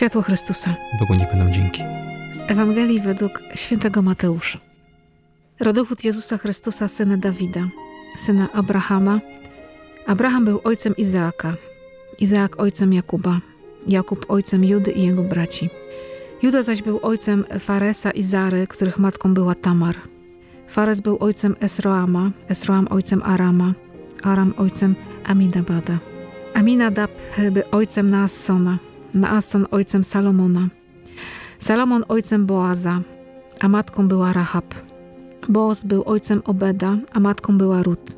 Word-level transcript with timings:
Światło 0.00 0.22
Chrystusa. 0.22 0.74
Bogu 1.00 1.14
nie 1.14 1.26
będą 1.26 1.50
dzięki. 1.52 1.82
Z 2.32 2.50
Ewangelii 2.50 3.00
według 3.00 3.42
świętego 3.54 4.02
Mateusza. 4.02 4.58
Rodowód 5.60 6.04
Jezusa 6.04 6.38
Chrystusa, 6.38 6.88
syna 6.88 7.16
Dawida, 7.16 7.60
syna 8.18 8.52
Abrahama. 8.52 9.20
Abraham 10.06 10.44
był 10.44 10.60
ojcem 10.64 10.96
Izaaka, 10.96 11.54
Izaak 12.18 12.60
ojcem 12.60 12.92
Jakuba, 12.92 13.40
Jakub 13.86 14.26
ojcem 14.28 14.64
Judy 14.64 14.90
i 14.90 15.02
jego 15.02 15.22
braci. 15.22 15.70
Juda 16.42 16.62
zaś 16.62 16.82
był 16.82 16.98
ojcem 17.02 17.44
Faresa 17.58 18.10
i 18.10 18.22
Zary, 18.22 18.66
których 18.66 18.98
matką 18.98 19.34
była 19.34 19.54
Tamar. 19.54 19.96
Fares 20.68 21.00
był 21.00 21.16
ojcem 21.20 21.56
Esroama, 21.60 22.30
Esroam 22.48 22.86
ojcem 22.90 23.22
Arama, 23.22 23.74
Aram 24.22 24.54
ojcem 24.56 24.94
Amidabada. 25.24 25.98
Aminadab 26.54 27.10
był 27.52 27.62
ojcem 27.72 28.10
Naassona, 28.10 28.78
Naasson 29.14 29.66
ojcem 29.70 30.04
Salomona, 30.04 30.68
Salomon 31.58 32.04
ojcem 32.08 32.46
Boaza, 32.46 33.00
a 33.60 33.68
matką 33.68 34.08
była 34.08 34.32
Rahab. 34.32 34.74
Boaz 35.48 35.84
był 35.84 36.02
ojcem 36.06 36.42
Obeda, 36.44 36.98
a 37.12 37.20
matką 37.20 37.58
była 37.58 37.82
Rut. 37.82 38.16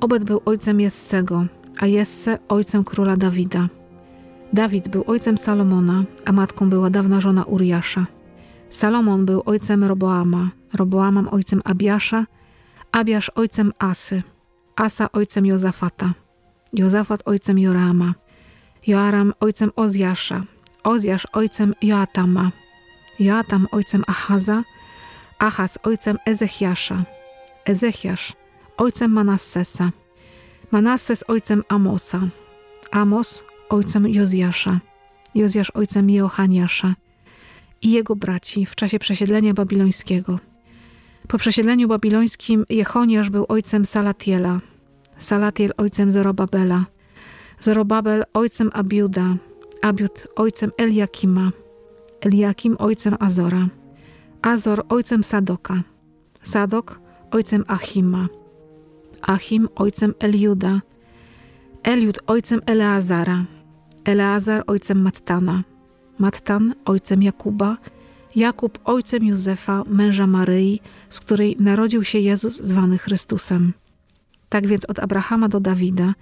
Obed 0.00 0.24
był 0.24 0.40
ojcem 0.44 0.80
Jessego, 0.80 1.46
a 1.80 1.86
Jesse 1.86 2.38
ojcem 2.48 2.84
króla 2.84 3.16
Dawida. 3.16 3.68
Dawid 4.52 4.88
był 4.88 5.04
ojcem 5.06 5.38
Salomona, 5.38 6.04
a 6.24 6.32
matką 6.32 6.70
była 6.70 6.90
dawna 6.90 7.20
żona 7.20 7.44
Uriasza. 7.44 8.06
Salomon 8.70 9.26
był 9.26 9.42
ojcem 9.46 9.84
Roboama, 9.84 10.50
Roboamam 10.72 11.28
ojcem 11.28 11.60
Abiasza, 11.64 12.26
Abiasz 12.92 13.30
ojcem 13.34 13.72
Asy, 13.78 14.22
Asa 14.76 15.12
ojcem 15.12 15.46
Jozafata, 15.46 16.14
Jozafat 16.72 17.22
ojcem 17.24 17.58
Jorama, 17.58 18.14
Joaram 18.86 19.32
ojcem 19.40 19.70
Ozjasza, 19.76 20.44
Ozjasz 20.84 21.26
ojcem 21.32 21.74
Joatama, 21.82 22.52
Joatam 23.18 23.66
ojcem 23.70 24.04
Achaza, 24.06 24.64
Achaz 25.38 25.78
ojcem 25.82 26.18
Ezechiasza, 26.26 27.04
Ezechiasz 27.64 28.32
ojcem 28.76 29.10
Manassesa, 29.10 29.90
Manasses 30.70 31.24
ojcem 31.28 31.62
Amosa, 31.68 32.20
Amos 32.90 33.44
ojcem 33.68 34.08
Jozjasza, 34.08 34.80
Jozjasz 35.34 35.70
ojcem 35.70 36.10
Jehochaniasza 36.10 36.94
i 37.82 37.90
jego 37.90 38.16
braci 38.16 38.66
w 38.66 38.76
czasie 38.76 38.98
przesiedlenia 38.98 39.54
babilońskiego. 39.54 40.38
Po 41.28 41.38
przesiedleniu 41.38 41.88
babilońskim 41.88 42.64
Jechoniasz 42.68 43.30
był 43.30 43.46
ojcem 43.48 43.86
Salatiela, 43.86 44.60
Salatiel 45.18 45.72
ojcem 45.76 46.12
Zorobabela, 46.12 46.84
Zorobabel 47.64 48.24
ojcem 48.34 48.70
Abiuda, 48.72 49.36
Abiud 49.82 50.26
ojcem 50.36 50.70
Eliakima, 50.76 51.52
Eliakim 52.20 52.76
ojcem 52.78 53.16
Azora, 53.20 53.68
Azor 54.42 54.84
ojcem 54.88 55.22
Sadoka, 55.22 55.82
Sadok 56.42 57.00
ojcem 57.30 57.64
Achima, 57.68 58.28
Achim 59.22 59.68
ojcem 59.76 60.14
Eliuda, 60.20 60.80
Eliud 61.82 62.18
ojcem 62.26 62.60
Eleazara, 62.66 63.46
Eleazar 64.04 64.64
ojcem 64.66 65.02
Mattana, 65.02 65.64
Mattan 66.18 66.74
ojcem 66.84 67.22
Jakuba, 67.22 67.76
Jakub 68.36 68.78
ojcem 68.84 69.24
Józefa, 69.24 69.84
męża 69.88 70.26
Maryi, 70.26 70.80
z 71.10 71.20
której 71.20 71.56
narodził 71.60 72.04
się 72.04 72.18
Jezus 72.18 72.60
zwany 72.60 72.98
Chrystusem. 72.98 73.72
Tak 74.48 74.66
więc 74.66 74.84
od 74.84 74.98
Abrahama 74.98 75.48
do 75.48 75.60
Dawida 75.60 76.14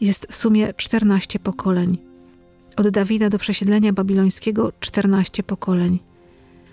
jest 0.00 0.26
w 0.30 0.36
sumie 0.36 0.74
14 0.74 1.38
pokoleń. 1.38 1.98
Od 2.76 2.88
Dawida 2.88 3.28
do 3.28 3.38
przesiedlenia 3.38 3.92
babilońskiego 3.92 4.72
14 4.80 5.42
pokoleń. 5.42 5.98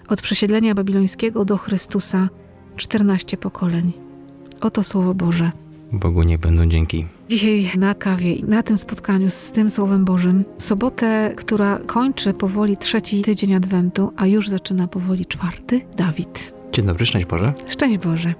Od 0.07 0.21
przesiedlenia 0.21 0.75
babilońskiego 0.75 1.45
do 1.45 1.57
Chrystusa 1.57 2.29
14 2.75 3.37
pokoleń. 3.37 3.93
Oto 4.61 4.83
Słowo 4.83 5.13
Boże. 5.13 5.51
Bogu 5.91 6.23
nie 6.23 6.37
będą 6.37 6.65
dzięki. 6.65 7.05
Dzisiaj 7.29 7.69
na 7.77 7.95
kawie, 7.95 8.35
na 8.47 8.63
tym 8.63 8.77
spotkaniu 8.77 9.29
z 9.29 9.51
tym 9.51 9.69
Słowem 9.69 10.05
Bożym, 10.05 10.45
sobotę, 10.57 11.33
która 11.37 11.79
kończy 11.85 12.33
powoli 12.33 12.77
trzeci 12.77 13.21
tydzień 13.21 13.53
Adwentu, 13.53 14.13
a 14.15 14.27
już 14.27 14.49
zaczyna 14.49 14.87
powoli 14.87 15.25
czwarty, 15.25 15.81
Dawid. 15.97 16.53
Dzień 16.71 16.85
dobry, 16.85 17.05
szczęść 17.05 17.25
Boże. 17.25 17.53
Szczęść 17.67 17.97
Boże. 17.97 18.33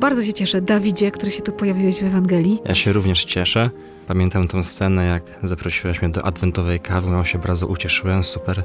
Bardzo 0.00 0.24
się 0.24 0.32
cieszę, 0.32 0.62
Dawidzie, 0.62 1.10
który 1.10 1.32
się 1.32 1.42
tu 1.42 1.52
pojawiłeś 1.52 2.00
w 2.00 2.04
Ewangelii. 2.04 2.58
Ja 2.64 2.74
się 2.74 2.92
również 2.92 3.24
cieszę. 3.24 3.70
Pamiętam 4.06 4.48
tą 4.48 4.62
scenę, 4.62 5.06
jak 5.06 5.22
zaprosiłaś 5.42 6.02
mnie 6.02 6.10
do 6.10 6.24
adwentowej 6.26 6.80
kawy, 6.80 7.10
ja 7.10 7.24
się 7.24 7.38
bardzo 7.38 7.66
ucieszyłem, 7.66 8.24
super. 8.24 8.62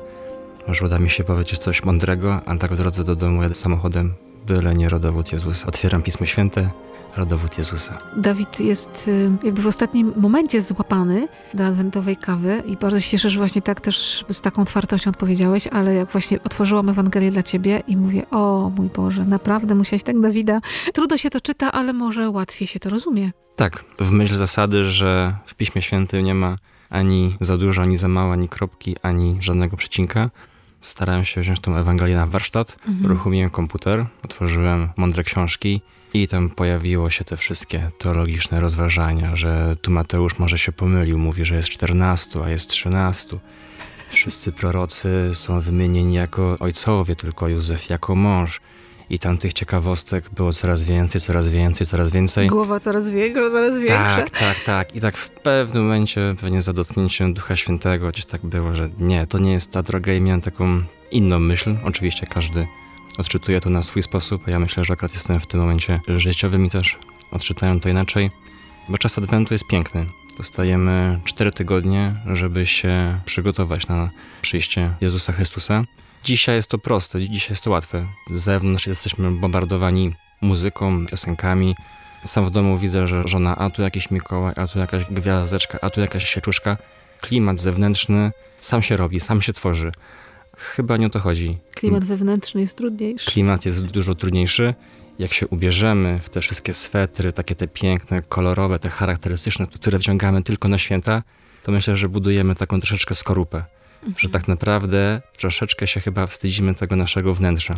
Może 0.68 0.86
uda 0.86 1.00
mi 1.00 1.10
się 1.10 1.24
powiedzieć 1.24 1.60
coś 1.60 1.84
mądrego, 1.84 2.42
a 2.46 2.56
tak 2.56 2.74
w 2.74 2.78
drodze 2.78 3.04
do 3.04 3.16
domu 3.16 3.44
jadę 3.44 3.56
samochodem, 3.56 4.14
byle 4.48 4.76
nie 4.76 4.90
rodowód 4.90 5.34
Jezusa. 5.34 5.68
Otwieram 5.68 6.02
Pismo 6.04 6.26
Święte, 6.26 6.70
rodowód 7.16 7.58
Jezusa. 7.58 7.98
Dawid 8.16 8.60
jest 8.60 9.08
y, 9.08 9.32
jakby 9.44 9.62
w 9.62 9.68
ostatnim 9.68 10.14
momencie 10.16 10.62
złapany 10.62 11.28
do 11.54 11.66
adwentowej 11.66 12.18
kawy 12.18 12.64
i 12.66 12.78
bardzo 12.78 13.00
się 13.00 13.10
cieszę, 13.10 13.30
że 13.30 13.40
właśnie 13.40 13.62
tak 13.62 13.82
też 13.82 14.26
z 14.30 14.42
taką 14.42 14.62
otwartością 14.62 15.10
odpowiedziałeś, 15.10 15.68
ale 15.68 15.94
jak 15.94 16.12
właśnie 16.12 16.44
otworzyłam 16.44 16.90
Ewangelię 16.90 17.32
dla 17.32 17.44
ciebie 17.44 17.84
i 17.88 17.98
mówię, 17.98 18.30
o 18.32 18.72
mój 18.78 18.90
Boże, 18.90 19.22
naprawdę 19.22 19.76
musiałeś 19.76 20.04
tak 20.04 20.22
Dawida. 20.22 20.62
Trudno 20.94 21.18
się 21.18 21.30
to 21.30 21.42
czyta, 21.42 21.72
ale 21.72 21.94
może 21.94 22.30
łatwiej 22.30 22.68
się 22.68 22.80
to 22.80 22.90
rozumie. 22.90 23.32
Tak, 23.56 23.86
w 24.00 24.12
myśl 24.12 24.36
zasady, 24.36 24.92
że 24.92 25.36
w 25.46 25.56
Piśmie 25.56 25.82
Świętym 25.82 26.24
nie 26.24 26.36
ma 26.36 26.56
ani 26.90 27.38
za 27.42 27.58
dużo, 27.58 27.82
ani 27.82 27.98
za 27.98 28.08
mało, 28.08 28.34
ani 28.34 28.50
kropki, 28.50 28.96
ani 29.02 29.38
żadnego 29.40 29.78
przecinka. 29.78 30.30
Starałem 30.82 31.26
się 31.26 31.42
wziąć 31.42 31.60
tą 31.60 31.76
Ewangelię 31.76 32.16
na 32.16 32.28
warsztat, 32.28 32.78
mhm. 32.88 33.06
uruchomiłem 33.06 33.50
komputer, 33.50 34.06
otworzyłem 34.24 34.90
mądre 34.98 35.24
książki 35.24 35.82
i 36.22 36.28
tam 36.28 36.50
pojawiło 36.50 37.10
się 37.10 37.26
te 37.26 37.38
wszystkie 37.38 37.92
teologiczne 37.98 38.60
rozważania, 38.60 39.36
że 39.36 39.76
tu 39.82 39.92
Mateusz 39.92 40.40
może 40.40 40.58
się 40.58 40.72
pomylił, 40.72 41.18
mówi, 41.18 41.46
że 41.46 41.56
jest 41.56 41.70
14, 41.70 42.40
a 42.46 42.50
jest 42.50 42.70
13. 42.70 43.38
Wszyscy 44.10 44.52
prorocy 44.52 45.32
są 45.34 45.60
wymienieni 45.60 46.14
jako 46.14 46.58
ojcowie, 46.60 47.16
tylko 47.16 47.48
Józef 47.48 47.90
jako 47.90 48.16
mąż. 48.16 48.62
I 49.10 49.20
tam 49.20 49.38
tych 49.38 49.54
ciekawostek 49.54 50.30
było 50.30 50.54
coraz 50.54 50.84
więcej, 50.84 51.22
coraz 51.22 51.48
więcej, 51.48 51.88
coraz 51.88 52.12
więcej. 52.12 52.48
Głowa 52.48 52.80
coraz 52.80 53.10
większa, 53.10 53.50
coraz 53.50 53.78
większa. 53.78 54.16
Tak, 54.16 54.30
tak, 54.30 54.60
tak. 54.60 54.96
I 54.96 55.02
tak 55.02 55.18
w 55.18 55.30
pewnym 55.30 55.84
momencie, 55.84 56.36
pewnie 56.42 56.62
za 56.62 56.74
dotknięciem 56.74 57.34
Ducha 57.34 57.56
Świętego, 57.56 58.10
gdzieś 58.10 58.26
tak 58.26 58.46
było, 58.46 58.76
że 58.76 58.90
nie, 59.00 59.28
to 59.28 59.40
nie 59.40 59.54
jest 59.54 59.72
ta 59.72 59.84
droga 59.84 60.14
i 60.14 60.22
miałem 60.22 60.42
taką 60.42 60.84
inną 61.12 61.40
myśl. 61.40 61.76
Oczywiście 61.84 62.28
każdy 62.28 62.68
odczytuję 63.18 63.62
to 63.62 63.70
na 63.70 63.84
swój 63.84 64.04
sposób. 64.04 64.48
Ja 64.48 64.60
myślę, 64.60 64.84
że 64.84 64.94
akurat 64.94 65.14
jestem 65.14 65.40
w 65.40 65.48
tym 65.48 65.60
momencie 65.60 66.00
życiowym 66.08 66.66
i 66.66 66.70
też 66.70 66.98
odczytają 67.32 67.80
to 67.80 67.90
inaczej, 67.90 68.32
bo 68.90 68.98
czas 68.98 69.18
Adwentu 69.18 69.54
jest 69.54 69.68
piękny. 69.68 70.06
Dostajemy 70.38 71.20
cztery 71.24 71.52
tygodnie, 71.52 72.16
żeby 72.34 72.66
się 72.66 73.20
przygotować 73.26 73.88
na 73.88 74.10
przyjście 74.42 74.94
Jezusa 75.02 75.34
Chrystusa. 75.34 75.84
Dzisiaj 76.24 76.56
jest 76.56 76.70
to 76.70 76.78
proste, 76.78 77.22
dzisiaj 77.22 77.50
jest 77.50 77.64
to 77.64 77.72
łatwe. 77.72 78.08
Z 78.30 78.40
zewnątrz 78.40 78.88
jesteśmy 78.88 79.32
bombardowani 79.32 80.14
muzyką, 80.42 81.06
piosenkami. 81.06 81.76
Sam 82.26 82.46
w 82.46 82.50
domu 82.52 82.78
widzę, 82.78 83.08
że 83.08 83.24
żona, 83.26 83.58
a 83.58 83.70
tu 83.70 83.82
jakiś 83.82 84.12
Mikołaj, 84.12 84.54
a 84.58 84.68
tu 84.68 84.80
jakaś 84.80 85.06
gwiazdeczka, 85.06 85.80
a 85.82 85.90
tu 85.90 86.02
jakaś 86.02 86.30
świeczuszka. 86.30 86.78
Klimat 87.22 87.60
zewnętrzny 87.60 88.32
sam 88.60 88.82
się 88.82 88.98
robi, 88.98 89.20
sam 89.20 89.42
się 89.42 89.54
tworzy. 89.54 89.92
Chyba 90.58 90.98
nie 90.98 91.06
o 91.06 91.10
to 91.10 91.20
chodzi. 91.20 91.58
Klimat 91.74 92.04
wewnętrzny 92.04 92.62
jest 92.62 92.78
trudniejszy. 92.78 93.32
Klimat 93.32 93.66
jest 93.66 93.86
dużo 93.86 94.16
trudniejszy. 94.16 94.74
Jak 95.20 95.34
się 95.34 95.48
ubierzemy 95.48 96.20
w 96.24 96.30
te 96.30 96.42
wszystkie 96.42 96.74
swetry, 96.74 97.34
takie 97.34 97.56
te 97.56 97.68
piękne, 97.68 98.22
kolorowe, 98.22 98.80
te 98.80 98.90
charakterystyczne, 98.90 99.68
które 99.68 100.00
wciągamy 100.00 100.44
tylko 100.44 100.68
na 100.68 100.78
święta, 100.78 101.24
to 101.64 101.72
myślę, 101.72 101.96
że 101.96 102.10
budujemy 102.10 102.56
taką 102.56 102.80
troszeczkę 102.80 103.16
skorupę. 103.16 103.64
Mhm. 103.96 104.16
Że 104.20 104.30
tak 104.30 104.48
naprawdę 104.48 105.22
troszeczkę 105.38 105.88
się 105.88 106.00
chyba 106.00 106.28
wstydzimy 106.28 106.76
tego 106.76 106.96
naszego 106.96 107.34
wnętrza. 107.34 107.78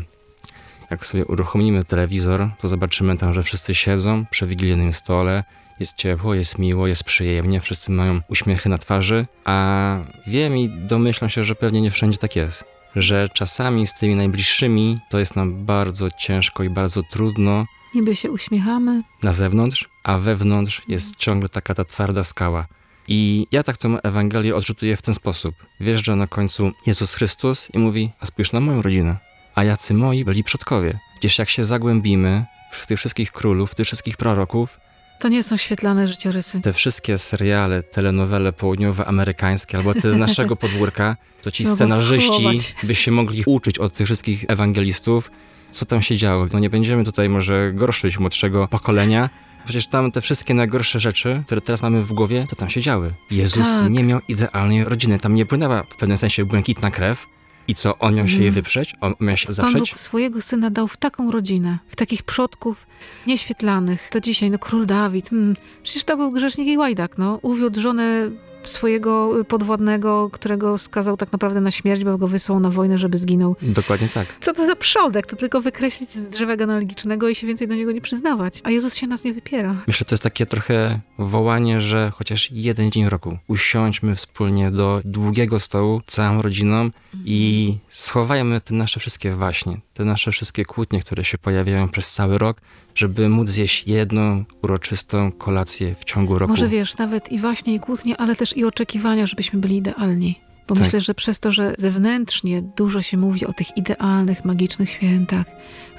Jak 0.92 1.06
sobie 1.06 1.26
uruchomimy 1.26 1.84
telewizor, 1.84 2.50
to 2.58 2.68
zobaczymy 2.68 3.18
tam, 3.18 3.34
że 3.34 3.44
wszyscy 3.44 3.76
siedzą 3.76 4.26
przy 4.32 4.48
wigilijnym 4.48 4.94
stole, 4.94 5.44
jest 5.80 5.96
ciepło, 5.96 6.34
jest 6.34 6.60
miło, 6.60 6.88
jest 6.88 7.04
przyjemnie, 7.04 7.62
wszyscy 7.62 7.92
mają 7.92 8.22
uśmiechy 8.30 8.70
na 8.70 8.78
twarzy, 8.78 9.26
a 9.46 9.98
wiem 10.28 10.58
i 10.58 10.70
domyślam 10.70 11.30
się, 11.30 11.44
że 11.44 11.56
pewnie 11.56 11.82
nie 11.82 11.92
wszędzie 11.92 12.18
tak 12.18 12.36
jest. 12.36 12.64
Że 12.96 13.30
czasami 13.34 13.88
z 13.88 13.94
tymi 13.94 14.16
najbliższymi 14.16 15.00
to 15.10 15.20
jest 15.20 15.36
nam 15.36 15.66
bardzo 15.66 16.12
ciężko 16.12 16.64
i 16.64 16.70
bardzo 16.70 17.04
trudno. 17.04 17.66
Niby 17.96 18.16
się 18.16 18.32
uśmiechamy. 18.32 19.04
Na 19.24 19.34
zewnątrz, 19.34 19.90
a 20.04 20.18
wewnątrz 20.18 20.82
jest 20.88 21.16
ciągle 21.16 21.50
taka 21.50 21.74
ta 21.74 21.86
twarda 21.86 22.24
skała. 22.24 22.68
I 23.08 23.48
ja 23.52 23.64
tak 23.64 23.78
tę 23.78 23.98
Ewangelię 24.04 24.56
odczytuję 24.56 24.98
w 24.98 25.02
ten 25.02 25.14
sposób. 25.14 25.56
Wjeżdża 25.80 26.16
na 26.16 26.28
końcu 26.28 26.72
Jezus 26.86 27.14
Chrystus 27.14 27.70
i 27.74 27.80
mówi, 27.80 28.12
a 28.20 28.26
spójrz 28.26 28.52
na 28.52 28.60
moją 28.60 28.82
rodzinę. 28.82 29.27
A 29.58 29.64
jacy 29.64 29.94
moi 29.94 30.26
byli 30.26 30.44
przodkowie. 30.44 31.00
Gdzieś 31.20 31.40
jak 31.40 31.50
się 31.50 31.64
zagłębimy 31.64 32.46
w 32.72 32.86
tych 32.88 33.00
wszystkich 33.00 33.32
królów, 33.32 33.72
w 33.72 33.76
tych 33.76 33.86
wszystkich 33.86 34.18
proroków, 34.18 34.80
To 35.20 35.28
nie 35.28 35.44
są 35.44 35.58
świetlane 35.58 36.08
życiorysy. 36.08 36.62
Te 36.62 36.74
wszystkie 36.74 37.18
seriale, 37.18 37.84
telenowele 37.84 38.54
południowe, 38.54 39.06
amerykańskie, 39.06 39.78
albo 39.78 39.94
te 39.94 40.12
z 40.12 40.18
naszego 40.26 40.56
podwórka, 40.56 41.18
to 41.42 41.52
ci 41.52 41.66
scenarzyści 41.66 42.34
schować. 42.34 42.76
by 42.84 42.96
się 42.96 43.12
mogli 43.12 43.44
uczyć 43.46 43.80
od 43.80 43.94
tych 43.94 44.06
wszystkich 44.08 44.46
ewangelistów, 44.48 45.32
co 45.72 45.86
tam 45.86 46.02
się 46.02 46.18
działo. 46.18 46.48
No 46.54 46.60
nie 46.60 46.70
będziemy 46.70 47.04
tutaj 47.04 47.30
może 47.30 47.72
gorszyć 47.74 48.20
młodszego 48.20 48.68
pokolenia. 48.68 49.30
Przecież 49.66 49.88
tam 49.88 50.12
te 50.12 50.22
wszystkie 50.22 50.54
najgorsze 50.54 51.00
rzeczy, 51.00 51.44
które 51.46 51.62
teraz 51.62 51.82
mamy 51.82 52.04
w 52.04 52.14
głowie, 52.14 52.46
to 52.50 52.56
tam 52.56 52.70
się 52.70 52.82
działy. 52.82 53.14
Jezus 53.32 53.80
Tak. 53.80 53.92
nie 53.92 54.04
miał 54.04 54.20
idealnej 54.28 54.84
rodziny. 54.84 55.20
Tam 55.20 55.36
nie 55.36 55.46
płynęła 55.46 55.84
w 55.84 55.96
pewnym 55.96 56.18
sensie 56.18 56.46
błękitna 56.46 56.92
krew. 56.92 57.28
I 57.68 57.76
co, 57.76 57.98
on 57.98 58.16
miał 58.16 58.28
się 58.28 58.42
jej 58.42 58.52
wyprzeć? 58.52 58.96
On 59.02 59.14
miał 59.20 59.38
się 59.38 59.46
Pan 59.46 59.56
zaprzeć? 59.56 59.90
Bóg 59.90 60.00
swojego 60.00 60.42
syna 60.42 60.70
dał 60.70 60.88
w 60.88 60.98
taką 60.98 61.32
rodzinę, 61.32 61.80
w 61.88 61.96
takich 61.96 62.24
przodków 62.24 62.88
nieświetlanych. 63.28 64.10
To 64.10 64.20
dzisiaj, 64.20 64.50
no 64.50 64.60
król 64.60 64.86
Dawid, 64.86 65.30
hmm, 65.30 65.56
przecież 65.84 66.04
to 66.04 66.18
był 66.18 66.32
grzesznik 66.32 66.68
i 66.68 66.78
łajdak, 66.78 67.18
no. 67.18 67.40
Uwiódł 67.42 67.82
żonę 67.82 68.30
swojego 68.70 69.32
podwładnego, 69.48 70.30
którego 70.30 70.78
skazał 70.78 71.18
tak 71.18 71.32
naprawdę 71.32 71.62
na 71.62 71.72
śmierć, 71.72 72.04
bo 72.04 72.18
go 72.18 72.28
wysłał 72.28 72.60
na 72.60 72.70
wojnę, 72.70 72.98
żeby 72.98 73.18
zginął. 73.18 73.56
Dokładnie 73.62 74.10
tak. 74.10 74.28
Co 74.42 74.54
to 74.54 74.66
za 74.66 74.76
przodek? 74.76 75.26
To 75.28 75.36
tylko 75.36 75.62
wykreślić 75.62 76.10
z 76.10 76.28
drzewa 76.28 76.58
genealogicznego 76.58 77.30
i 77.30 77.36
się 77.36 77.48
więcej 77.48 77.68
do 77.68 77.76
niego 77.76 77.92
nie 77.92 78.02
przyznawać. 78.02 78.62
A 78.64 78.72
Jezus 78.72 78.96
się 78.96 79.08
nas 79.08 79.24
nie 79.24 79.34
wypiera. 79.34 79.76
Myślę, 79.88 80.06
to 80.06 80.14
jest 80.14 80.24
takie 80.24 80.46
trochę 80.46 81.00
wołanie, 81.18 81.82
że 81.82 82.12
chociaż 82.16 82.52
jeden 82.52 82.92
dzień 82.92 83.10
roku 83.10 83.38
usiądźmy 83.48 84.16
wspólnie 84.16 84.72
do 84.72 85.02
długiego 85.06 85.60
stołu 85.60 86.02
całą 86.06 86.42
rodziną 86.42 86.90
i 87.26 87.78
schowajmy 87.88 88.62
te 88.62 88.74
nasze 88.74 89.00
wszystkie 89.00 89.36
waśnie, 89.36 89.82
te 89.94 90.06
nasze 90.06 90.32
wszystkie 90.32 90.66
kłótnie, 90.66 91.02
które 91.02 91.24
się 91.24 91.38
pojawiają 91.38 91.90
przez 91.90 92.12
cały 92.12 92.38
rok, 92.38 92.62
żeby 92.96 93.30
móc 93.30 93.50
zjeść 93.50 93.88
jedną 93.88 94.46
uroczystą 94.62 95.32
kolację 95.32 95.96
w 95.96 96.04
ciągu 96.04 96.40
roku. 96.40 96.52
Może 96.52 96.68
wiesz, 96.68 96.98
nawet 96.98 97.32
i 97.32 97.40
właśnie 97.40 97.76
i 97.76 97.80
kłótnie, 97.80 98.18
ale 98.18 98.36
też 98.36 98.57
i 98.58 98.66
oczekiwania, 98.66 99.26
żebyśmy 99.26 99.60
byli 99.60 99.78
idealni. 99.78 100.40
Bo 100.68 100.76
Tak. 100.76 100.84
myślę, 100.84 101.00
że 101.00 101.14
przez 101.14 101.40
to, 101.40 101.52
że 101.52 101.74
zewnętrznie 101.78 102.62
dużo 102.62 103.02
się 103.02 103.18
mówi 103.18 103.46
o 103.46 103.54
tych 103.54 103.78
idealnych, 103.78 104.46
magicznych 104.46 104.90
świętach, 104.90 105.46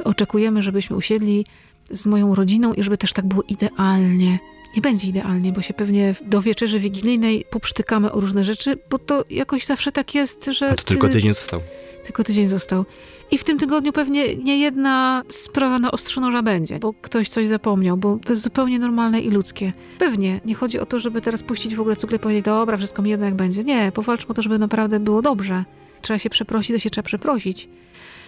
oczekujemy, 0.05 0.62
żebyśmy 0.62 0.96
usiedli 0.96 1.46
z 1.90 2.06
moją 2.06 2.34
rodziną 2.34 2.75
i 2.75 2.82
żeby 2.82 2.99
też 2.99 3.12
tak 3.12 3.26
było 3.26 3.43
idealnie. 3.49 4.38
Nie 4.76 4.82
będzie 4.82 5.08
idealnie, 5.08 5.52
bo 5.52 5.60
się 5.62 5.75
pewnie 5.75 6.14
do 6.26 6.43
wieczerzy 6.43 6.78
wigilijnej 6.81 7.44
poprztykamy 7.50 8.12
o 8.12 8.20
różne 8.20 8.44
rzeczy, 8.44 8.78
bo 8.90 8.99
to 8.99 9.25
jakoś 9.31 9.66
zawsze 9.66 9.93
tak 9.93 10.14
jest, 10.14 10.44
że... 10.44 10.70
A 10.70 10.75
to 10.75 10.82
tylko 10.82 11.06
ty- 11.06 11.12
tydzień 11.12 11.32
został. 11.32 11.60
Tylko 12.08 12.25
tydzień 12.25 12.49
został. 12.49 12.84
I 13.31 13.38
w 13.38 13.44
tym 13.44 13.58
tygodniu 13.58 13.93
pewnie 13.93 14.37
nie 14.37 14.58
jedna 14.58 15.22
sprawa 15.28 15.78
na 15.78 15.90
ostrzu 15.90 16.20
noża 16.20 16.43
będzie, 16.43 16.78
bo 16.78 16.94
ktoś 17.02 17.28
coś 17.28 17.46
zapomniał, 17.46 17.96
bo 17.96 18.19
to 18.25 18.32
jest 18.32 18.43
zupełnie 18.43 18.78
normalne 18.78 19.20
i 19.20 19.31
ludzkie. 19.31 19.72
Pewnie 19.99 20.40
nie 20.44 20.55
chodzi 20.55 20.78
o 20.78 20.87
to, 20.87 20.99
żeby 20.99 21.20
teraz 21.20 21.43
puścić 21.43 21.75
w 21.75 21.81
ogóle 21.81 21.96
cukier 21.96 22.19
i 22.19 22.22
powiedzieć, 22.22 22.44
dobra, 22.44 22.76
wszystko 22.76 23.02
mi 23.02 23.10
jedno 23.10 23.26
jak 23.26 23.34
będzie. 23.34 23.64
Nie, 23.64 23.93
powalczmy 23.93 24.31
o 24.31 24.34
to, 24.34 24.43
żeby 24.43 24.58
naprawdę 24.58 25.00
było 25.00 25.22
dobrze. 25.22 25.64
Trzeba 26.02 26.19
się 26.19 26.31
przeprosić, 26.31 26.76
to 26.76 26.78
się 26.78 26.90
trzeba 26.90 27.06
przeprosić. 27.06 27.69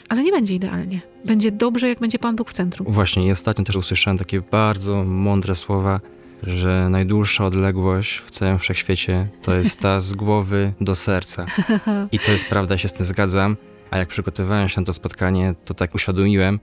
Ale 0.08 0.22
nie 0.22 0.32
będzie 0.32 0.54
idealnie. 0.54 1.00
Będzie 1.24 1.52
dobrze, 1.52 1.88
jak 1.88 1.98
będzie 1.98 2.18
Pan 2.18 2.36
Bóg 2.36 2.50
w 2.50 2.52
centrum. 2.52 2.92
Właśnie 2.92 3.26
i 3.26 3.30
ostatnio 3.30 3.64
też 3.64 3.76
usłyszałem 3.76 4.18
takie 4.18 4.40
bardzo 4.40 5.04
mądre 5.04 5.54
słowa, 5.54 6.00
że 6.42 6.88
najdłuższa 6.90 7.46
odległość 7.46 8.18
w 8.18 8.30
całym 8.30 8.58
wszechświecie 8.58 9.28
to 9.42 9.54
jest 9.54 9.80
ta 9.80 10.00
z 10.00 10.14
głowy 10.14 10.72
do 10.80 10.96
serca. 10.96 11.46
I 12.12 12.18
to 12.18 12.30
jest 12.30 12.48
prawda, 12.48 12.74
ja 12.74 12.78
się 12.78 12.88
z 12.88 12.92
tym 12.92 13.04
zgadzam. 13.04 13.56
A 13.90 13.98
jak 13.98 14.08
przygotowywałem 14.08 14.68
się 14.68 14.80
na 14.80 14.84
to 14.84 14.92
spotkanie, 14.92 15.54
to 15.64 15.74
tak 15.74 15.94
uświadomiłem, 15.94 16.58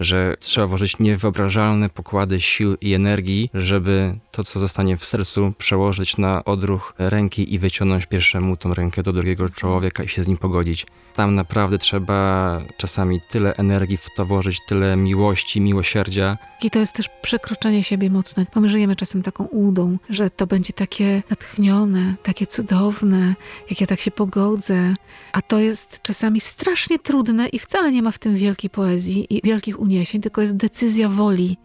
że 0.00 0.36
trzeba 0.40 0.66
włożyć 0.66 0.98
niewyobrażalne 0.98 1.88
pokłady 1.88 2.40
sił 2.40 2.76
i 2.80 2.94
energii, 2.94 3.50
żeby 3.54 4.18
to, 4.30 4.44
co 4.44 4.60
zostanie 4.60 4.96
w 4.96 5.04
sercu, 5.04 5.52
przełożyć 5.58 6.16
na 6.16 6.44
odruch 6.44 6.94
ręki 6.98 7.54
i 7.54 7.58
wyciągnąć 7.58 8.06
pierwszemu 8.06 8.56
tą 8.56 8.74
rękę 8.74 9.02
do 9.02 9.12
drugiego 9.12 9.48
człowieka 9.48 10.02
i 10.02 10.08
się 10.08 10.24
z 10.24 10.28
nim 10.28 10.36
pogodzić. 10.36 10.86
Tam 11.14 11.34
naprawdę 11.34 11.78
trzeba 11.78 12.60
czasami 12.76 13.20
tyle 13.20 13.54
energii 13.54 13.96
w 13.96 14.06
to 14.16 14.26
włożyć, 14.26 14.58
tyle 14.66 14.96
miłości, 14.96 15.60
miłosierdzia. 15.60 16.38
I 16.62 16.70
to 16.70 16.78
jest 16.78 16.92
też 16.92 17.08
przekroczenie 17.22 17.82
siebie 17.82 18.10
mocne, 18.10 18.46
bo 18.54 18.60
my 18.60 18.68
żyjemy 18.68 18.96
czasem 18.96 19.22
taką 19.22 19.44
udą, 19.44 19.98
że 20.10 20.30
to 20.30 20.46
będzie 20.46 20.72
takie 20.72 21.22
natchnione, 21.30 22.14
takie 22.22 22.46
cudowne, 22.46 23.34
jak 23.70 23.80
ja 23.80 23.86
tak 23.86 24.00
się 24.00 24.10
pogodzę. 24.10 24.94
A 25.32 25.42
to 25.42 25.58
jest 25.58 26.02
czasami 26.02 26.40
strasznie 26.40 26.98
trudne 26.98 27.48
i 27.48 27.58
wcale 27.58 27.92
nie 27.92 28.02
ma 28.02 28.10
w 28.10 28.18
tym 28.18 28.36
wielkiej 28.36 28.70
poezji 28.70 29.26
i 29.36 29.40
wielkich 29.44 29.80
uniesień, 29.88 30.20
tylko 30.20 30.40
jest 30.40 30.56
decyzja 30.56 31.08
woli. 31.08 31.56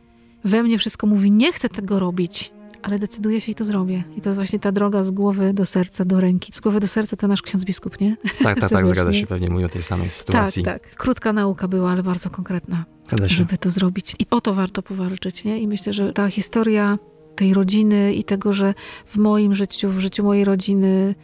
We 0.44 0.64
mnie 0.64 0.78
wszystko 0.78 1.08
mówi, 1.08 1.32
nie 1.32 1.54
chcę 1.54 1.70
tego 1.70 2.00
robić, 2.00 2.52
ale 2.82 3.00
decyduję 3.00 3.42
się 3.42 3.52
i 3.52 3.56
to 3.56 3.66
zrobię. 3.66 4.04
I 4.18 4.22
to 4.22 4.30
jest 4.30 4.36
właśnie 4.38 4.60
ta 4.60 4.72
droga 4.72 5.04
z 5.04 5.12
głowy 5.12 5.54
do 5.54 5.66
serca, 5.66 6.06
do 6.06 6.20
ręki. 6.20 6.52
Z 6.56 6.60
głowy 6.60 6.80
do 6.80 6.88
serca 6.88 7.18
to 7.18 7.28
nasz 7.28 7.42
ksiądz 7.42 7.66
biskup, 7.66 8.00
nie? 8.00 8.18
Tak, 8.44 8.60
tak, 8.60 8.70
tak, 8.70 8.88
zgadza 8.88 9.14
się, 9.14 9.28
pewnie 9.28 9.50
mówię 9.50 9.66
o 9.66 9.70
tej 9.70 9.84
samej 9.84 10.10
sytuacji. 10.10 10.64
Tak, 10.64 10.84
tak. 10.84 10.96
Krótka 10.96 11.34
nauka 11.34 11.68
była, 11.68 11.92
ale 11.92 12.04
bardzo 12.04 12.30
konkretna 12.30 12.86
Zgadza 13.08 13.30
się. 13.30 13.36
żeby 13.36 13.58
to 13.58 13.70
zrobić. 13.70 14.16
I 14.20 14.26
o 14.32 14.42
to 14.42 14.54
warto 14.54 14.82
powalczyć, 14.82 15.44
nie? 15.44 15.60
I 15.60 15.68
myślę, 15.68 15.94
że 15.94 16.14
ta 16.14 16.30
historia 16.30 16.98
tej 17.36 17.54
rodziny 17.54 18.14
i 18.14 18.24
tego, 18.24 18.54
że 18.54 18.74
w 19.06 19.18
moim 19.18 19.54
życiu, 19.54 19.90
w 19.90 20.00
życiu 20.00 20.24
mojej 20.24 20.46
rodziny 20.46 21.16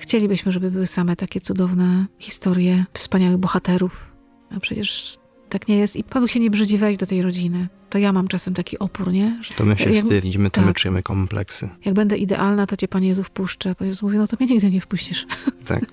chcielibyśmy, 0.00 0.52
żeby 0.52 0.70
były 0.70 0.86
same 0.86 1.16
takie 1.16 1.40
cudowne 1.40 2.06
historie 2.18 2.84
wspaniałych 2.92 3.38
bohaterów. 3.38 4.12
A 4.56 4.60
przecież 4.60 5.18
tak 5.58 5.68
nie 5.68 5.78
jest. 5.78 5.96
I 5.96 6.04
Panu 6.04 6.28
się 6.28 6.40
nie 6.40 6.50
brzydzi 6.50 6.78
wejść 6.78 7.00
do 7.00 7.06
tej 7.06 7.22
rodziny. 7.22 7.68
To 7.96 8.00
ja 8.00 8.12
mam 8.12 8.28
czasem 8.28 8.54
taki 8.54 8.78
opór, 8.78 9.12
nie? 9.12 9.38
Że 9.42 9.54
To 9.54 9.64
my 9.64 9.78
się 9.78 9.90
Jak- 9.90 10.04
wstydzimy, 10.04 10.50
to 10.50 10.60
my 10.60 10.66
tak. 10.66 10.76
czujemy 10.76 11.02
kompleksy. 11.02 11.68
jak 11.84 11.94
będę 11.94 12.16
idealna, 12.16 12.66
to 12.66 12.76
cię 12.76 12.88
Pan 12.88 13.04
Jezu 13.04 13.22
wpuszczę. 13.24 13.74
Pan 13.74 13.86
Jezus 13.86 14.02
mówi, 14.02 14.16
no 14.18 14.26
to 14.26 14.36
mnie 14.40 14.46
nigdy 14.54 14.70
nie 14.70 14.80
wpuścisz. 14.80 15.26
Tak. 15.66 15.84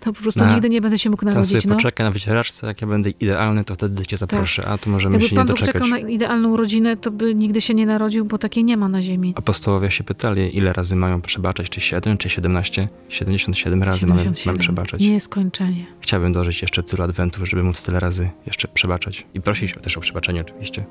To 0.00 0.12
po 0.12 0.20
prostu 0.22 0.40
Na- 0.40 0.54
nigdy 0.54 0.68
nie 0.70 0.80
będę 0.80 0.98
się 0.98 1.10
mógł 1.10 1.22
Tam 1.24 1.32
sobie 1.32 1.34
narodzić. 1.40 1.64
No. 1.66 1.74
poczekaj 1.74 2.06
na 2.06 2.10
wycieraczce, 2.10 2.66
jak 2.66 2.80
ja 2.80 2.86
będę 2.86 3.10
idealny, 3.10 3.64
to 3.64 3.74
wtedy 3.74 4.06
cię 4.06 4.16
zaproszę, 4.16 4.66
a 4.66 4.78
tu 4.78 4.90
możemy 4.90 5.14
Jakby 5.14 5.28
się 5.28 5.34
nie 5.34 5.38
Pan 5.38 5.46
Bóg 5.46 5.56
doczekać. 5.56 5.72
czekał 5.82 5.88
na 5.88 5.98
idealną 5.98 6.56
rodzinę, 6.56 6.96
to 6.96 7.10
by 7.10 7.34
nigdy 7.34 7.60
się 7.60 7.74
nie 7.74 7.86
narodził, 7.86 8.24
bo 8.24 8.38
takiej 8.38 8.64
nie 8.64 8.76
ma 8.76 8.88
na 8.88 9.02
ziemi. 9.02 9.32
Apostołowie 9.36 9.90
się 9.90 10.04
pytali, 10.04 10.56
ile 10.58 10.72
razy 10.72 10.96
mają 10.96 11.20
przebaczać, 11.20 11.70
czy 11.70 11.80
7, 11.80 12.18
czy 12.18 12.28
17? 12.30 12.88
77 13.08 13.82
razy 13.82 14.06
mamy, 14.06 14.20
77. 14.20 14.52
mamy 14.52 14.58
przebaczać. 14.58 15.00
Nieskończenie. 15.00 15.86
Chciałbym 16.00 16.32
dożyć 16.32 16.62
jeszcze 16.62 16.82
tylu 16.82 17.02
adwentów, 17.02 17.48
żeby 17.48 17.62
móc 17.62 17.82
tyle 17.82 18.00
razy 18.00 18.30
jeszcze 18.46 18.68
przebaczać. 18.68 19.26
I 19.34 19.40
prosić 19.40 19.74
też 19.82 19.96
o 19.96 20.00
przebaczenie 20.00 20.40
oczywiście. 20.40 20.84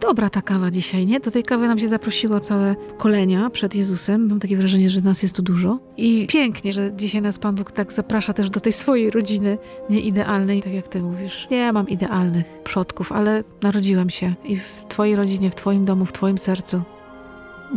Dobra 0.00 0.30
ta 0.30 0.42
kawa 0.42 0.70
dzisiaj, 0.70 1.06
nie? 1.06 1.20
Do 1.20 1.30
tej 1.30 1.42
kawy 1.42 1.68
nam 1.68 1.78
się 1.78 1.88
zaprosiło 1.88 2.40
całe 2.40 2.76
kolenia 2.98 3.50
przed 3.50 3.74
Jezusem. 3.74 4.28
Mam 4.28 4.40
takie 4.40 4.56
wrażenie, 4.56 4.90
że 4.90 5.00
nas 5.00 5.22
jest 5.22 5.36
tu 5.36 5.42
dużo. 5.42 5.78
I 5.96 6.26
pięknie, 6.26 6.72
że 6.72 6.92
dzisiaj 6.92 7.22
nas 7.22 7.38
Pan 7.38 7.54
Bóg 7.54 7.72
tak 7.72 7.92
zaprasza 7.92 8.32
też 8.32 8.50
do 8.50 8.60
tej 8.60 8.72
swojej 8.72 9.10
rodziny, 9.10 9.58
nieidealnej, 9.90 10.62
tak 10.62 10.72
jak 10.72 10.88
ty 10.88 11.02
mówisz. 11.02 11.46
Nie 11.50 11.72
mam 11.72 11.88
idealnych 11.88 12.46
przodków, 12.64 13.12
ale 13.12 13.44
narodziłem 13.62 14.10
się 14.10 14.34
i 14.44 14.56
w 14.56 14.84
twojej 14.88 15.16
rodzinie, 15.16 15.50
w 15.50 15.54
twoim 15.54 15.84
domu, 15.84 16.04
w 16.04 16.12
twoim 16.12 16.38
sercu. 16.38 16.82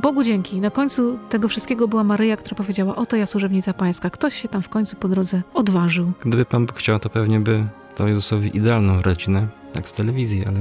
Bogu 0.01 0.23
dzięki. 0.23 0.61
Na 0.61 0.69
końcu 0.69 1.19
tego 1.29 1.47
wszystkiego 1.47 1.87
była 1.87 2.03
Maryja, 2.03 2.37
która 2.37 2.55
powiedziała, 2.55 2.95
oto 2.95 3.15
ja 3.15 3.25
służebnica 3.25 3.73
pańska. 3.73 4.09
Ktoś 4.09 4.41
się 4.41 4.47
tam 4.47 4.61
w 4.61 4.69
końcu 4.69 4.95
po 4.95 5.07
drodze 5.07 5.41
odważył. 5.53 6.11
Gdyby 6.25 6.45
Pan 6.45 6.65
Bóg 6.65 6.77
chciał, 6.77 6.99
to 6.99 7.09
pewnie 7.09 7.39
by 7.39 7.65
dał 7.97 8.07
Jezusowi 8.07 8.57
idealną 8.57 9.01
rodzinę, 9.01 9.47
jak 9.75 9.89
z 9.89 9.93
telewizji, 9.93 10.45
ale 10.45 10.59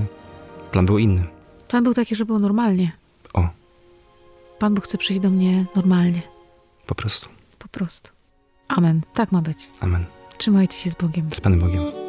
plan 0.70 0.86
był 0.86 0.98
inny. 0.98 1.37
Plan 1.68 1.84
był 1.84 1.94
taki, 1.94 2.14
że 2.14 2.24
było 2.24 2.38
normalnie. 2.38 2.92
O. 3.34 3.48
Pan 4.58 4.74
Bóg 4.74 4.84
chce 4.84 4.98
przyjść 4.98 5.22
do 5.22 5.30
mnie 5.30 5.64
normalnie. 5.76 6.22
Po 6.86 6.94
prostu. 6.94 7.28
Po 7.58 7.68
prostu. 7.68 8.10
Amen. 8.68 9.00
Tak 9.14 9.32
ma 9.32 9.42
być. 9.42 9.70
Amen. 9.80 10.06
Trzymajcie 10.38 10.78
się 10.78 10.90
z 10.90 10.94
Bogiem. 10.94 11.28
Z 11.34 11.40
Panem 11.40 11.58
Bogiem. 11.60 12.07